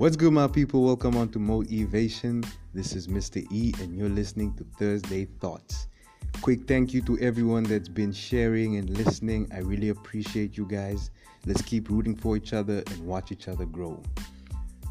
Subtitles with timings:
[0.00, 0.82] What's good, my people?
[0.82, 2.42] Welcome on to Motivation.
[2.72, 3.46] This is Mr.
[3.52, 5.88] E, and you're listening to Thursday Thoughts.
[6.40, 9.46] Quick thank you to everyone that's been sharing and listening.
[9.52, 11.10] I really appreciate you guys.
[11.44, 14.02] Let's keep rooting for each other and watch each other grow.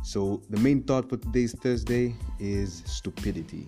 [0.03, 3.65] So, the main thought for today's Thursday is stupidity.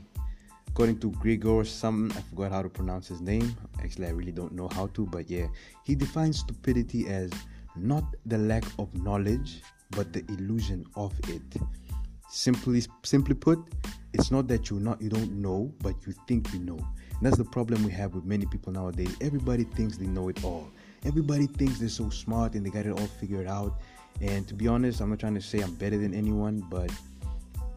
[0.67, 3.55] According to Gregor some I forgot how to pronounce his name.
[3.79, 5.47] Actually, I really don't know how to, but yeah,
[5.85, 7.31] he defines stupidity as
[7.75, 11.41] not the lack of knowledge, but the illusion of it.
[12.29, 13.59] Simply, simply put,
[14.13, 16.77] it's not that you not you don't know, but you think you know.
[16.77, 19.15] And that's the problem we have with many people nowadays.
[19.21, 20.67] Everybody thinks they know it all.
[21.05, 23.79] Everybody thinks they're so smart and they got it all figured out.
[24.21, 26.91] And to be honest, I'm not trying to say I'm better than anyone, but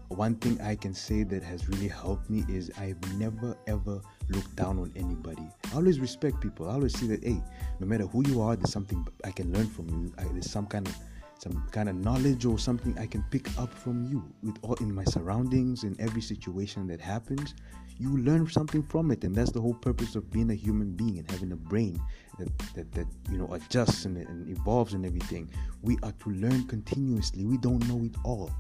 [0.09, 4.55] one thing I can say that has really helped me is I've never ever looked
[4.57, 5.49] down on anybody.
[5.73, 6.69] I always respect people.
[6.69, 7.43] I always see that hey,
[7.81, 10.13] no matter who you are, there's something I can learn from you.
[10.19, 10.97] I, there's some kind of
[11.45, 14.95] some kind of knowledge or something I can pick up from you with all in
[14.95, 17.55] my surroundings in every situation that happens.
[17.99, 21.19] You learn something from it, and that's the whole purpose of being a human being
[21.19, 22.01] and having a brain
[22.39, 25.51] that that, that you know adjusts and, and evolves and everything.
[25.83, 27.45] We are to learn continuously.
[27.45, 28.51] We don't know it all.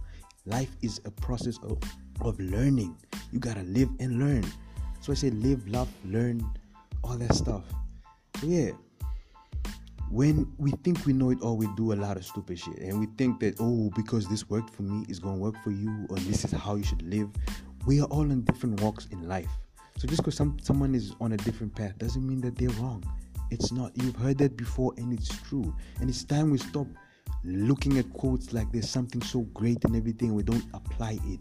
[0.44, 1.78] Life is a process of,
[2.20, 2.94] of learning.
[3.32, 4.44] You gotta live and learn.
[5.00, 6.44] So I say live, love, learn,
[7.02, 7.64] all that stuff.
[8.40, 8.72] So yeah,
[10.14, 12.78] when we think we know it all, we do a lot of stupid shit.
[12.78, 15.72] And we think that, oh, because this worked for me, it's going to work for
[15.72, 17.28] you, or this is how you should live.
[17.84, 19.50] We are all on different walks in life.
[19.98, 23.02] So just because some, someone is on a different path doesn't mean that they're wrong.
[23.50, 23.90] It's not.
[23.96, 25.74] You've heard that before, and it's true.
[26.00, 26.86] And it's time we stop
[27.42, 31.40] looking at quotes like there's something so great and everything, we don't apply it.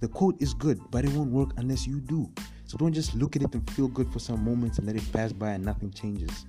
[0.00, 2.32] The quote is good, but it won't work unless you do.
[2.64, 5.12] So don't just look at it and feel good for some moments and let it
[5.12, 6.46] pass by and nothing changes.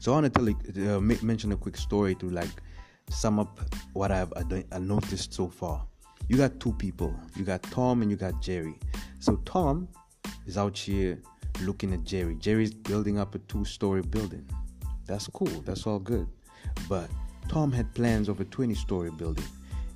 [0.00, 2.62] So I want to you, uh, mention a quick story to like
[3.10, 3.60] sum up
[3.92, 4.32] what I've
[4.72, 5.84] I noticed so far.
[6.26, 7.14] You got two people.
[7.36, 8.78] You got Tom and you got Jerry.
[9.18, 9.88] So Tom
[10.46, 11.18] is out here
[11.60, 12.34] looking at Jerry.
[12.36, 14.48] Jerry's building up a two-story building.
[15.06, 15.60] That's cool.
[15.66, 16.26] That's all good.
[16.88, 17.10] But
[17.48, 19.44] Tom had plans of a 20-story building.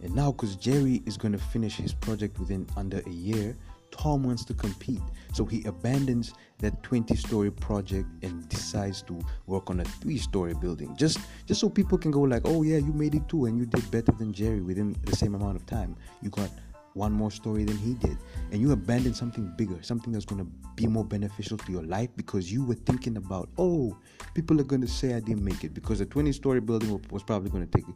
[0.03, 3.57] And now, because Jerry is going to finish his project within under a year,
[3.97, 5.00] Tom wants to compete.
[5.32, 10.55] So he abandons that 20 story project and decides to work on a three story
[10.55, 10.97] building.
[10.97, 13.66] Just just so people can go like, "Oh yeah, you made it too and you
[13.66, 15.97] did better than Jerry within the same amount of time.
[16.22, 16.50] You got
[16.94, 18.16] one more story than he did.
[18.50, 22.09] And you abandoned something bigger, something that's going to be more beneficial to your life
[22.16, 23.97] because you were thinking about, oh,
[24.34, 27.22] people are going to say I didn't make it because a 20 story building was
[27.22, 27.87] probably going to take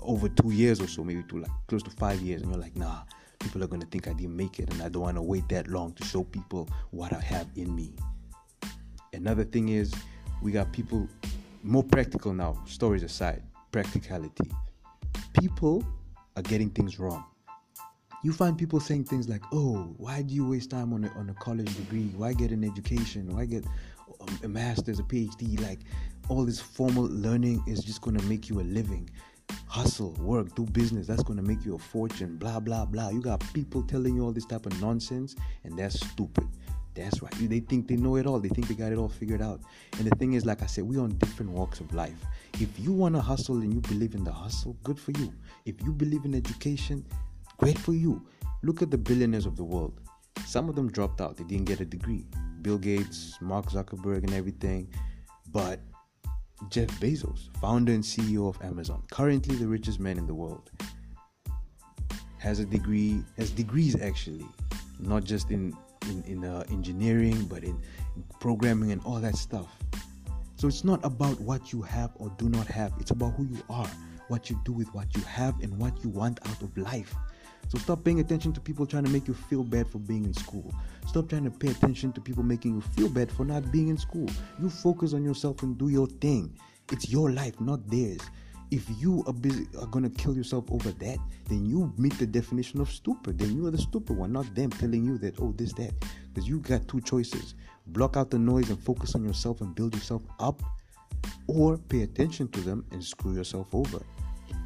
[0.00, 2.42] over two years or so, maybe to like close to five years.
[2.42, 3.02] And you're like, nah,
[3.42, 5.48] people are going to think I didn't make it, and I don't want to wait
[5.48, 7.92] that long to show people what I have in me.
[9.12, 9.92] Another thing is,
[10.42, 11.08] we got people
[11.62, 14.50] more practical now, stories aside, practicality.
[15.38, 15.84] People
[16.36, 17.24] are getting things wrong.
[18.24, 21.28] You find people saying things like, "Oh, why do you waste time on a, on
[21.28, 22.12] a college degree?
[22.16, 23.34] Why get an education?
[23.34, 23.64] Why get
[24.44, 25.60] a master's, a PhD?
[25.60, 25.80] Like
[26.28, 29.10] all this formal learning is just going to make you a living
[29.66, 31.06] hustle, work, do business.
[31.06, 33.10] That's going to make you a fortune, blah, blah, blah.
[33.10, 36.48] You got people telling you all this type of nonsense, and that's stupid.
[36.94, 37.32] That's right.
[37.38, 38.38] They think they know it all.
[38.38, 39.60] They think they got it all figured out.
[39.98, 42.22] And the thing is, like I said, we're on different walks of life.
[42.60, 45.32] If you want to hustle and you believe in the hustle, good for you.
[45.64, 47.04] If you believe in education,
[47.56, 48.26] great for you.
[48.62, 50.00] Look at the billionaires of the world.
[50.44, 52.26] Some of them dropped out, they didn't get a degree.
[52.60, 54.88] Bill Gates, Mark Zuckerberg, and everything.
[55.50, 55.80] But
[56.68, 60.70] Jeff Bezos, founder and CEO of Amazon, currently the richest man in the world,
[62.38, 64.46] has a degree, has degrees actually,
[64.98, 65.76] not just in
[66.10, 67.80] in, in uh, engineering, but in
[68.40, 69.76] programming and all that stuff.
[70.56, 72.92] So it's not about what you have or do not have.
[73.00, 73.90] It's about who you are,
[74.28, 77.14] what you do with what you have, and what you want out of life.
[77.68, 80.34] So stop paying attention to people trying to make you feel bad for being in
[80.34, 80.74] school.
[81.06, 83.96] Stop trying to pay attention to people making you feel bad for not being in
[83.96, 84.28] school.
[84.60, 86.54] You focus on yourself and do your thing.
[86.90, 88.20] It's your life, not theirs.
[88.70, 92.80] If you are busy are gonna kill yourself over that, then you meet the definition
[92.80, 93.38] of stupid.
[93.38, 95.92] Then you are the stupid one, not them telling you that oh this that.
[96.32, 97.54] Because you got two choices:
[97.88, 100.62] block out the noise and focus on yourself and build yourself up,
[101.46, 104.02] or pay attention to them and screw yourself over.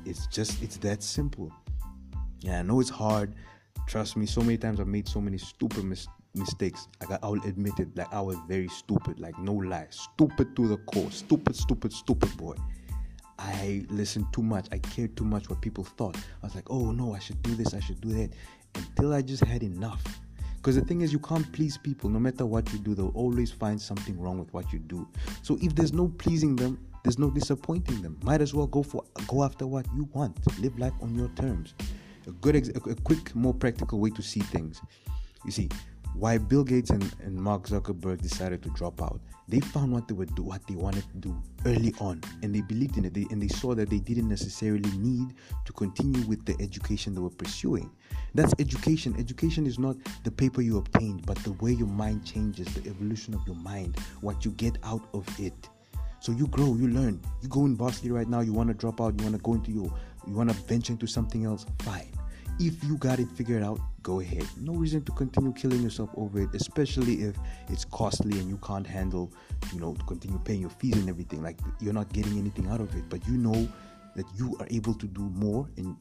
[0.04, 1.52] It's just it's that simple.
[2.46, 3.34] Yeah, I know it's hard.
[3.88, 6.06] Trust me, so many times I've made so many stupid mis-
[6.36, 6.86] mistakes.
[7.00, 7.88] Like I, will admit it.
[7.96, 9.18] Like I was very stupid.
[9.18, 11.10] Like no lie, stupid to the core.
[11.10, 12.54] Stupid, stupid, stupid boy.
[13.40, 14.68] I listened too much.
[14.70, 16.16] I cared too much what people thought.
[16.16, 17.74] I was like, oh no, I should do this.
[17.74, 18.30] I should do that.
[18.76, 20.04] Until I just had enough.
[20.56, 22.08] Because the thing is, you can't please people.
[22.10, 25.08] No matter what you do, they'll always find something wrong with what you do.
[25.42, 28.18] So if there's no pleasing them, There's no disappointing them.
[28.24, 30.36] Might as well go for go after what you want.
[30.60, 31.72] Live life on your terms.
[32.26, 34.80] A good, ex- a quick, more practical way to see things.
[35.44, 35.68] You see,
[36.14, 39.20] why Bill Gates and, and Mark Zuckerberg decided to drop out.
[39.48, 42.62] They found what they would do, what they wanted to do early on, and they
[42.62, 43.14] believed in it.
[43.14, 45.34] They, and they saw that they didn't necessarily need
[45.64, 47.90] to continue with the education they were pursuing.
[48.34, 49.14] That's education.
[49.18, 53.34] Education is not the paper you obtained, but the way your mind changes, the evolution
[53.34, 55.68] of your mind, what you get out of it.
[56.20, 57.20] So you grow, you learn.
[57.42, 58.40] You go in varsity right now.
[58.40, 59.18] You want to drop out.
[59.18, 59.92] You want to go into your,
[60.26, 61.66] you want to venture into something else.
[61.80, 62.12] Fine
[62.58, 64.46] if you got it figured out, go ahead.
[64.58, 67.36] No reason to continue killing yourself over it, especially if
[67.68, 69.32] it's costly and you can't handle,
[69.72, 71.42] you know, continue paying your fees and everything.
[71.42, 73.68] Like you're not getting anything out of it, but you know
[74.14, 75.96] that you are able to do more and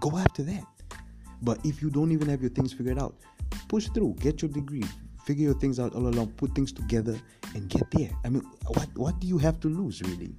[0.00, 0.64] go after that.
[1.42, 3.14] But if you don't even have your things figured out,
[3.68, 4.84] push through, get your degree,
[5.24, 7.20] figure your things out all along, put things together,
[7.54, 8.10] and get there.
[8.24, 10.34] I mean, what what do you have to lose really?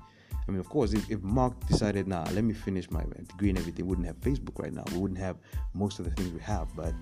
[0.48, 3.58] I mean, of course, if, if Mark decided, nah, let me finish my degree and
[3.58, 4.84] everything, wouldn't have Facebook right now.
[4.92, 5.38] We wouldn't have
[5.74, 6.68] most of the things we have.
[6.76, 6.94] But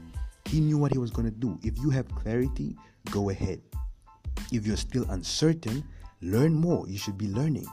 [0.45, 1.57] he knew what he was going to do.
[1.63, 2.75] If you have clarity,
[3.09, 3.59] go ahead.
[4.51, 5.83] If you're still uncertain,
[6.21, 6.87] learn more.
[6.87, 7.65] You should be learning.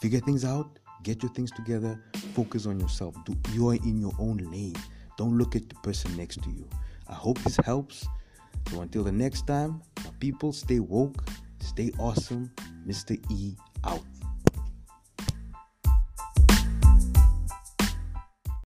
[0.00, 2.02] Figure things out, get your things together,
[2.34, 3.14] focus on yourself.
[3.24, 4.74] Do, you are in your own lane.
[5.16, 6.68] Don't look at the person next to you.
[7.08, 8.06] I hope this helps.
[8.70, 9.80] So until the next time,
[10.20, 11.28] people, stay woke,
[11.60, 12.50] stay awesome.
[12.86, 13.18] Mr.
[13.30, 14.02] E out.